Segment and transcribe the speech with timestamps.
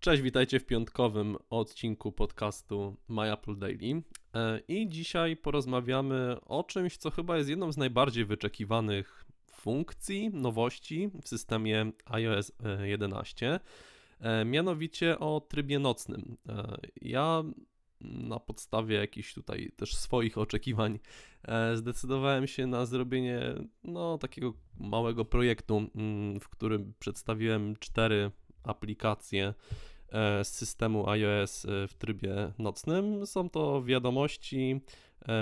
[0.00, 4.02] Cześć, witajcie w piątkowym odcinku podcastu My Apple Daily.
[4.34, 11.10] E, I dzisiaj porozmawiamy o czymś, co chyba jest jedną z najbardziej wyczekiwanych funkcji, nowości
[11.22, 12.52] w systemie iOS
[12.82, 13.60] 11,
[14.20, 16.36] e, mianowicie o trybie nocnym.
[16.48, 17.44] E, ja
[18.00, 20.98] na podstawie jakichś tutaj też swoich oczekiwań
[21.74, 23.40] zdecydowałem się na zrobienie
[23.84, 28.30] no, takiego małego projektu, mm, w którym przedstawiłem cztery
[28.62, 29.54] aplikacje
[30.42, 33.26] z systemu iOS w trybie nocnym.
[33.26, 34.80] Są to wiadomości,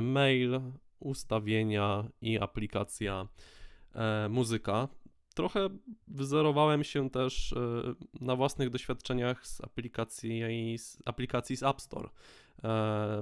[0.02, 0.60] mail,
[1.00, 3.28] ustawienia i aplikacja
[4.28, 4.88] muzyka.
[5.34, 5.68] Trochę
[6.08, 7.54] wzorowałem się też
[8.20, 12.08] na własnych doświadczeniach z aplikacji, z aplikacji z App Store,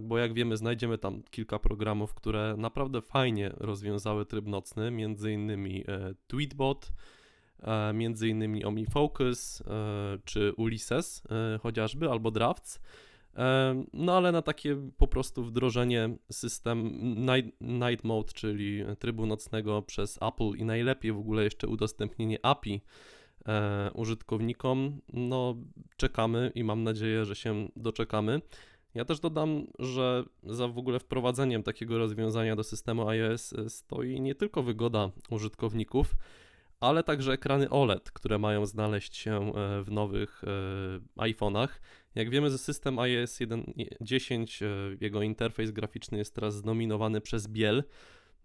[0.03, 5.85] bo jak wiemy, znajdziemy tam kilka programów, które naprawdę fajnie rozwiązały tryb nocny, między innymi
[6.27, 6.93] Tweetbot, E,
[7.95, 9.65] między innymi OmniFocus e,
[10.25, 12.81] czy Ulysses e, chociażby, albo Drafts.
[13.93, 20.19] No ale na takie po prostu wdrożenie system night, night Mode, czyli trybu nocnego przez
[20.23, 22.81] Apple i najlepiej w ogóle jeszcze udostępnienie API
[23.95, 25.57] użytkownikom, no
[25.97, 28.41] czekamy i mam nadzieję, że się doczekamy.
[28.95, 34.35] Ja też dodam, że za w ogóle wprowadzeniem takiego rozwiązania do systemu iOS stoi nie
[34.35, 36.17] tylko wygoda użytkowników,
[36.81, 41.69] ale także ekrany OLED, które mają znaleźć się e, w nowych e, iPhone'ach.
[42.15, 43.39] Jak wiemy, że system iOS
[44.01, 44.67] 10, e,
[45.01, 47.85] jego interfejs graficzny jest teraz znominowany przez Biel.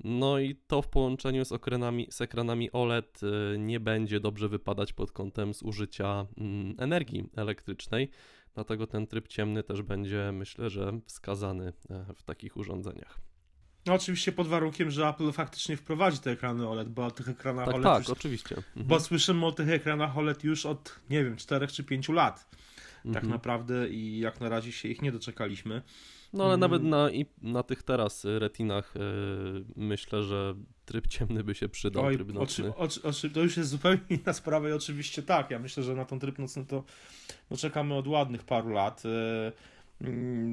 [0.03, 3.21] No i to w połączeniu z ekranami, z ekranami OLED
[3.57, 8.09] nie będzie dobrze wypadać pod kątem zużycia mm, energii elektrycznej.
[8.53, 11.73] Dlatego ten tryb ciemny też będzie, myślę, że wskazany
[12.15, 13.30] w takich urządzeniach.
[13.85, 17.65] No oczywiście pod warunkiem, że Apple faktycznie wprowadzi te ekrany OLED, bo o tych ekranach
[17.65, 18.55] tak, OLED Tak, już, oczywiście.
[18.57, 18.87] Mhm.
[18.87, 22.49] Bo słyszymy o tych ekranach OLED już od, nie wiem, 4 czy 5 lat.
[22.49, 23.13] Tak mhm.
[23.13, 25.81] Tak naprawdę i jak na razie się ich nie doczekaliśmy.
[26.33, 27.09] No ale nawet na,
[27.41, 30.55] na tych teraz retinach yy, myślę, że
[30.86, 32.75] tryb ciemny by się przydał, Oj, tryb nocny.
[32.75, 35.52] Oczy, oczy, to już jest zupełnie inna sprawa i oczywiście tak.
[35.52, 36.83] Ja myślę, że na ten tryb nocny to
[37.52, 39.03] no, czekamy od ładnych paru lat.
[39.03, 39.80] Yy, Mm,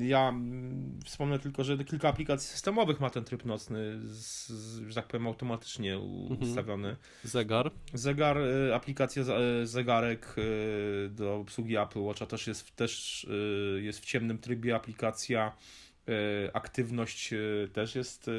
[0.01, 4.49] ja mm, wspomnę tylko, że kilka aplikacji systemowych ma ten tryb nocny, z,
[4.89, 6.43] że tak powiem, automatycznie mhm.
[6.43, 6.97] ustawiony.
[7.25, 7.71] Zegar.
[7.95, 13.27] Zegar, y, aplikacja y, zegarek y, do obsługi Apple Watcha też jest, też
[13.81, 14.77] jest w ciemnym trybie.
[14.77, 15.53] Aplikacja
[16.53, 17.35] aktywność
[17.73, 18.31] też jest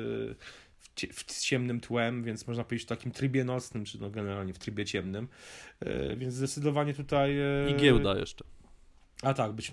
[1.13, 4.85] w ciemnym tłem, więc można powiedzieć w takim trybie nocnym, czy no generalnie w trybie
[4.85, 5.27] ciemnym.
[6.17, 7.35] Więc zdecydowanie tutaj.
[7.71, 8.45] I giełda jeszcze.
[9.21, 9.71] A tak, być,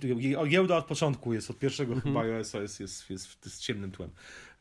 [0.49, 2.03] giełda od początku jest, od pierwszego -hmm.
[2.03, 4.11] chyba iOS jest, jest, jest, jest ciemnym tłem.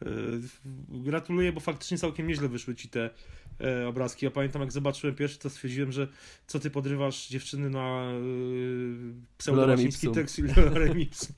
[0.02, 0.42] Yy,
[0.90, 3.10] gratuluję, bo faktycznie całkiem nieźle wyszły ci te
[3.62, 4.26] e, obrazki.
[4.26, 6.08] Ja pamiętam, jak zobaczyłem pierwszy, to stwierdziłem, że
[6.48, 11.36] co ty podrywasz dziewczyny na yy, pseudołaciński tekst Lorem Ipsum.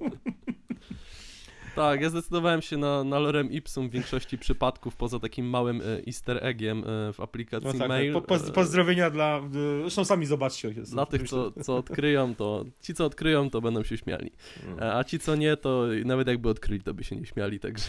[1.78, 5.84] Tak, ja zdecydowałem się na, na lorem ipsum w większości przypadków, poza takim małym e,
[6.08, 8.14] easter eggiem e, w aplikacji no tak, mail.
[8.14, 9.42] Po, po, e, pozdrowienia dla,
[9.82, 10.70] zresztą sami zobaczcie.
[10.70, 14.32] Jest, dla tych, co, co odkryją, to ci, co odkryją, to będą się śmiali.
[14.66, 14.80] Mm.
[14.98, 17.86] A ci, co nie, to nawet jakby odkryli, to by się nie śmiali, także...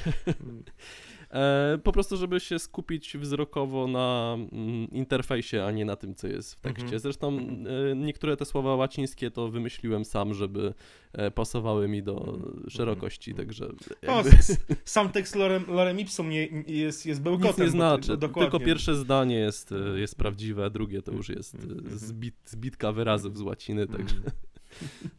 [1.31, 6.27] E, po prostu, żeby się skupić wzrokowo na mm, interfejsie, a nie na tym, co
[6.27, 6.84] jest w tekście.
[6.84, 7.00] Mhm.
[7.00, 10.75] Zresztą e, niektóre te słowa łacińskie to wymyśliłem sam, żeby
[11.12, 12.71] e, pasowały mi do mhm.
[12.71, 13.69] szerokości, także...
[14.03, 14.31] Jakby...
[14.84, 17.50] sam tekst lorem, lorem ipsum nie, jest, jest bełkotem.
[17.50, 21.99] Nic nie znaczy, tylko pierwsze zdanie jest, jest prawdziwe, drugie to już jest mhm.
[21.99, 24.17] zbit, zbitka wyrazów z łaciny, także...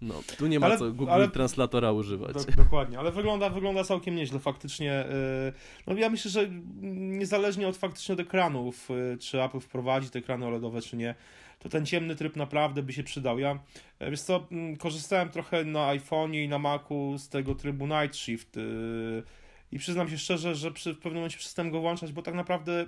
[0.01, 2.33] No, tu nie ma ale, co Google ale, Translatora używać.
[2.33, 5.05] Do, dokładnie, ale wygląda, wygląda całkiem nieźle faktycznie.
[5.05, 5.53] Y,
[5.87, 6.49] no ja myślę, że
[6.81, 11.15] niezależnie od faktycznie od ekranów, y, czy Apple wprowadzi te ekrany OLEDowe, czy nie,
[11.59, 13.39] to ten ciemny tryb naprawdę by się przydał.
[13.39, 13.59] Ja,
[13.99, 18.17] e, wiesz co, mm, korzystałem trochę na iPhone'ie i na Macu z tego trybu Night
[18.17, 19.23] Shift y,
[19.71, 22.85] i przyznam się szczerze, że przy, w pewnym momencie przestałem go włączać, bo tak naprawdę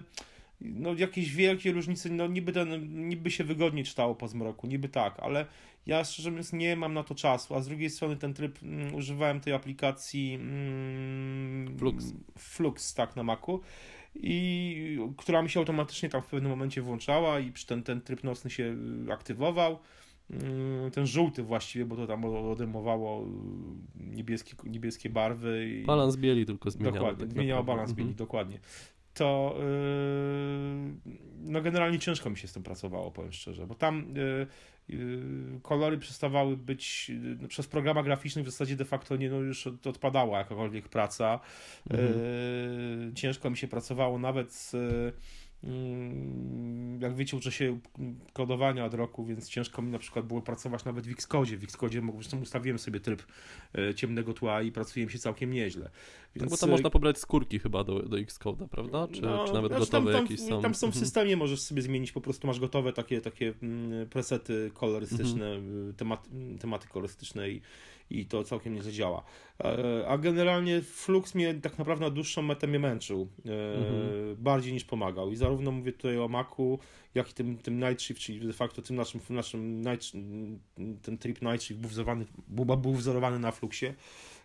[0.62, 5.20] no jakieś wielkie różnice, no niby, ten, niby się wygodnie czytało po zmroku, niby tak,
[5.20, 5.46] ale
[5.86, 8.96] ja szczerze mówiąc nie mam na to czasu, a z drugiej strony ten tryb, mm,
[8.96, 12.14] używałem tej aplikacji mm, Flux.
[12.38, 13.62] Flux, tak, na Macu
[14.16, 18.50] i która mi się automatycznie tam w pewnym momencie włączała i ten, ten tryb nocny
[18.50, 18.76] się
[19.12, 19.80] aktywował.
[20.30, 23.28] Mm, ten żółty właściwie, bo to tam odejmowało
[23.96, 25.70] niebieskie, niebieskie barwy.
[25.70, 25.86] I...
[25.86, 26.96] Balans bieli tylko zmieniało.
[26.96, 28.18] Dokładnie, tak zmieniało balans bieli, mhm.
[28.18, 28.60] dokładnie
[29.14, 29.56] to
[31.06, 34.48] yy, no generalnie ciężko mi się z tym pracowało, powiem szczerze, bo tam yy,
[34.98, 37.12] yy, kolory przestawały być
[37.42, 41.40] no, przez programa graficzny w zasadzie de facto nie, no już odpadała jakakolwiek praca.
[41.90, 43.16] Mhm.
[43.16, 44.76] Ciężko mi się pracowało nawet z
[47.00, 47.80] jak wiecie, uczę się
[48.34, 51.58] kodowania od roku, więc ciężko mi na przykład było pracować nawet w Xcode.
[51.58, 53.24] W Xcode zresztą ustawiłem sobie tryb
[53.78, 55.90] e, ciemnego tła i pracuje mi się całkiem nieźle.
[56.36, 56.44] Więc...
[56.44, 59.08] Tak, bo tam można pobrać skórki chyba do, do Xcode'a, prawda?
[59.08, 60.62] Czy, no, czy nawet znaczy gotowe tam, jakieś są?
[60.62, 61.06] Tam są w mhm.
[61.06, 65.94] systemie, możesz sobie zmienić, po prostu masz gotowe takie, takie mm, presety kolorystyczne, mhm.
[65.94, 66.30] tematy,
[66.60, 67.62] tematy kolorystyczne i,
[68.20, 69.24] i to całkiem nie zadziała.
[69.64, 74.36] E, a generalnie Flux mnie tak naprawdę na dłuższą metę mnie męczył, e, mhm.
[74.36, 75.32] bardziej niż pomagał.
[75.32, 76.80] I zarówno mówię tutaj o Macu,
[77.16, 80.12] jak i tym, tym Night Shift, czyli de facto tym naszym, naszym night,
[81.02, 83.94] ten trip Night Shift był wzorowany, był, był wzorowany na Fluxie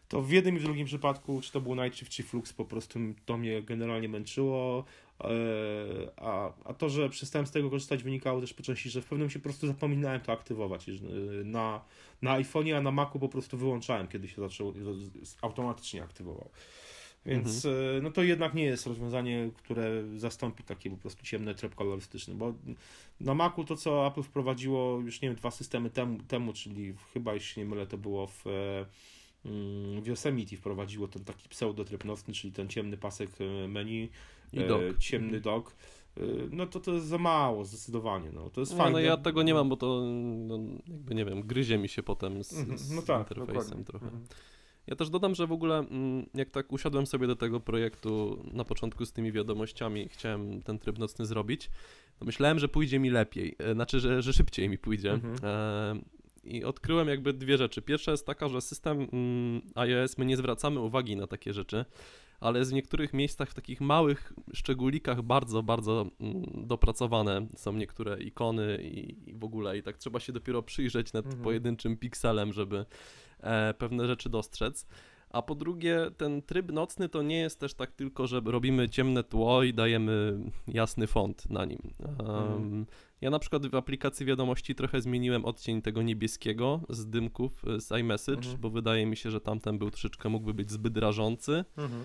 [0.08, 2.64] to w jednym i w drugim przypadku, czy to był Night Shift, czy Flux, po
[2.64, 4.84] prostu to mnie generalnie męczyło.
[5.20, 5.28] E,
[6.16, 9.30] a, a to, że przestałem z tego korzystać, wynikało też po części, że w pewnym
[9.30, 10.86] się po prostu zapominałem to aktywować.
[11.44, 11.84] Na,
[12.22, 14.74] na iPhone'ie, a na Macu po prostu wyłączałem, kiedy się zaczął,
[15.42, 16.50] automatycznie aktywował.
[17.26, 17.96] Więc mhm.
[17.98, 22.34] E, no to jednak nie jest rozwiązanie, które zastąpi taki po prostu ciemny tryb kolorystyczny,
[22.34, 22.54] bo
[23.20, 27.34] na Macu to, co Apple wprowadziło już, nie wiem, dwa systemy temu, temu czyli chyba,
[27.34, 28.86] jeśli nie mylę, to było w e,
[30.02, 33.30] w Yosemite wprowadziło ten taki pseudotryb nocny, czyli ten ciemny pasek
[33.68, 34.08] menu,
[34.52, 34.98] I dog.
[34.98, 35.76] ciemny dog
[36.50, 38.30] no to to jest za mało, zdecydowanie.
[38.32, 38.92] No, to jest no, fajne.
[38.92, 40.02] No ja tego nie mam, bo to
[40.36, 40.58] no,
[40.88, 43.84] jakby nie wiem, gryzie mi się potem z, mhm, z no tak, interfejsem dokładnie.
[43.84, 44.06] trochę.
[44.06, 44.24] Mhm.
[44.86, 48.64] Ja też dodam, że w ogóle mm, jak tak usiadłem sobie do tego projektu na
[48.64, 51.70] początku z tymi wiadomościami, chciałem ten tryb nocny zrobić,
[52.18, 55.12] to myślałem, że pójdzie mi lepiej, e, znaczy, że, że szybciej mi pójdzie.
[55.12, 55.36] Mhm.
[55.42, 56.00] E,
[56.46, 57.82] I odkryłem jakby dwie rzeczy.
[57.82, 61.84] Pierwsza jest taka, że system mm, iOS, my nie zwracamy uwagi na takie rzeczy
[62.40, 68.20] ale jest w niektórych miejscach w takich małych szczególikach bardzo, bardzo mm, dopracowane są niektóre
[68.20, 71.44] ikony i, i w ogóle i tak trzeba się dopiero przyjrzeć nad mhm.
[71.44, 72.84] pojedynczym pikselem, żeby
[73.40, 74.86] e, pewne rzeczy dostrzec.
[75.30, 79.24] A po drugie, ten tryb nocny to nie jest też tak tylko, że robimy ciemne
[79.24, 80.38] tło i dajemy
[80.68, 81.80] jasny font na nim.
[82.18, 82.86] Um.
[83.20, 88.38] Ja na przykład w aplikacji wiadomości trochę zmieniłem odcień tego niebieskiego z dymków z iMessage,
[88.38, 88.60] mhm.
[88.60, 91.64] bo wydaje mi się, że tamten był troszeczkę mógłby być zbyt rażący.
[91.76, 92.02] Mhm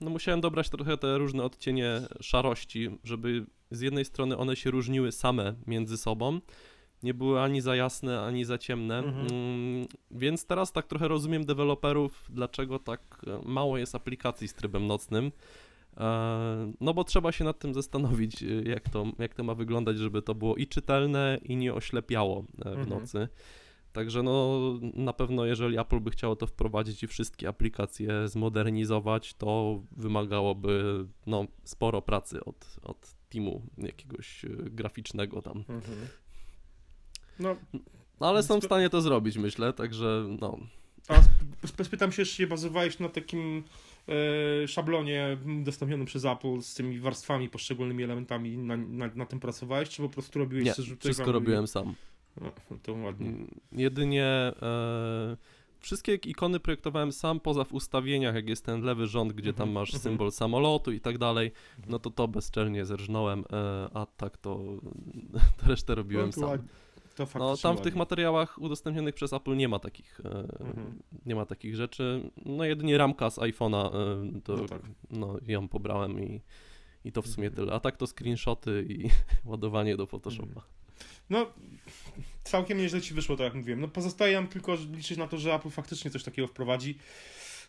[0.00, 5.12] no musiałem dobrać trochę te różne odcienie szarości, żeby z jednej strony one się różniły
[5.12, 6.40] same między sobą,
[7.04, 9.26] nie były ani za jasne, ani za ciemne, mhm.
[9.30, 14.86] Mm, więc teraz tak trochę rozumiem deweloperów, dlaczego tak e, mało jest aplikacji z trybem
[14.86, 15.32] nocnym,
[15.96, 19.98] e, no bo trzeba się nad tym zastanowić, e, jak to, jak to ma wyglądać,
[19.98, 22.88] żeby to było i czytelne, i nie oślepiało w mhm.
[22.88, 23.28] nocy.
[23.92, 24.60] Także no
[24.94, 31.46] na pewno jeżeli Apple by chciało to wprowadzić i wszystkie aplikacje zmodernizować, to wymagałoby no,
[31.64, 35.58] sporo pracy od, od teamu jakiegoś graficznego tam.
[35.58, 35.96] Mhm.
[37.38, 37.56] No,
[38.20, 40.58] ale są w stanie to zrobić, myślę, także no.
[41.08, 41.22] A
[41.84, 43.64] spytam się, czy bazowałeś na takim
[44.08, 49.88] e, szablonie dostępionym przez Apple z tymi warstwami, poszczególnymi elementami, na, na, na tym pracowałeś,
[49.88, 51.94] czy po prostu robiłeś Nie, wszystko robiłem sam.
[52.40, 52.52] No,
[52.82, 53.28] to ładnie.
[53.28, 54.24] Mm, jedynie
[54.62, 55.36] e,
[55.78, 59.72] wszystkie ikony projektowałem sam poza w ustawieniach, jak jest ten lewy rząd, gdzie tam mhm,
[59.72, 60.02] masz mhm.
[60.02, 61.52] symbol samolotu i tak dalej,
[61.86, 64.60] no to to bezczelnie zerżnąłem, e, a tak to,
[65.58, 66.68] to resztę robiłem no, sam.
[67.34, 70.28] No, tam w tych materiałach udostępnionych przez Apple nie ma takich, e,
[70.64, 71.02] mhm.
[71.26, 72.30] nie ma takich rzeczy.
[72.44, 73.86] No jedynie ramka z iPhone'a,
[74.36, 74.82] e, to no, tak.
[75.10, 76.40] no, ją pobrałem i,
[77.04, 77.64] i to w sumie mhm.
[77.64, 77.76] tyle.
[77.76, 79.10] A tak to screenshoty i
[79.50, 80.46] ładowanie do Photoshopa.
[80.46, 80.64] Mhm.
[81.30, 81.46] No,
[82.44, 83.80] całkiem nieźle ci wyszło, tak jak mówiłem.
[83.80, 86.98] No pozostaje nam tylko liczyć na to, że Apple faktycznie coś takiego wprowadzi.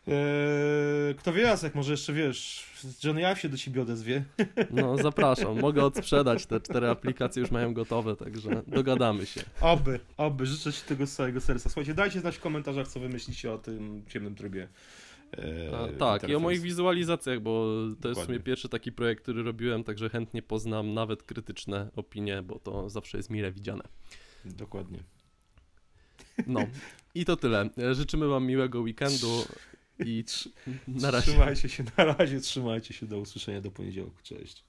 [0.07, 2.65] Eee, kto wie, jak może jeszcze wiesz,
[3.03, 4.23] Johnny Ive się do ciebie odezwie.
[4.71, 5.59] No, zapraszam.
[5.59, 9.41] Mogę odsprzedać te cztery aplikacje, już mają gotowe, także dogadamy się.
[9.61, 10.45] Oby, oby.
[10.45, 11.69] Życzę ci tego z całego serca.
[11.69, 14.67] Słuchajcie, dajcie znać w komentarzach, co wy myślicie o tym ciemnym trybie.
[15.37, 18.09] E, tak, i o moich wizualizacjach, bo to Dokładnie.
[18.09, 22.59] jest w sumie pierwszy taki projekt, który robiłem, także chętnie poznam nawet krytyczne opinie, bo
[22.59, 23.83] to zawsze jest mile widziane.
[24.45, 24.99] Dokładnie.
[26.47, 26.59] No,
[27.15, 27.69] i to tyle.
[27.91, 29.27] Życzymy Wam miłego weekendu
[29.99, 30.23] i
[30.87, 31.31] na razie.
[31.31, 34.17] Trzymajcie się, na razie, trzymajcie się, do usłyszenia do poniedziałku.
[34.23, 34.63] Cześć.